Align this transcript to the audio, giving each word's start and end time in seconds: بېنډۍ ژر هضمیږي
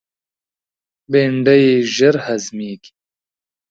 بېنډۍ 1.11 1.65
ژر 1.95 2.15
هضمیږي 2.25 2.89